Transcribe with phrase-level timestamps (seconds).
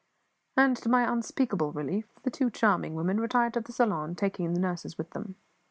[0.57, 4.59] And, to my unspeakable relief, the two charming women retired to the saloon, taking the
[4.59, 5.35] nurses with them.